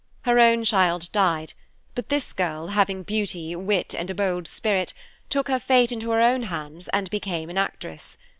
Her 0.23 0.39
own 0.39 0.63
child 0.63 1.11
died, 1.11 1.53
but 1.93 2.09
this 2.09 2.33
girl, 2.33 2.69
having 2.69 3.03
beauty, 3.03 3.55
wit 3.55 3.93
and 3.93 4.09
a 4.09 4.15
bold 4.15 4.47
spirit, 4.47 4.95
took 5.29 5.47
her 5.47 5.59
fate 5.59 5.91
into 5.91 6.09
her 6.09 6.21
own 6.21 6.41
hands, 6.41 6.87
and 6.87 7.07
became 7.11 7.51
an 7.51 7.57
actress. 7.59 8.17